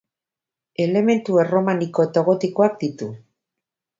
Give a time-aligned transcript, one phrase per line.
[0.85, 3.13] Elementu erromaniko eta gotikoak ditu.